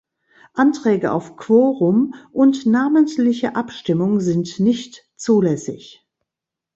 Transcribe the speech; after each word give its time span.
Anträge 0.55 1.11
auf 1.11 1.37
Quorum 1.37 2.15
und 2.31 2.65
namentliche 2.65 3.55
Abstimmung 3.55 4.19
sind 4.19 4.59
nicht 4.59 5.07
zulässig. 5.15 6.03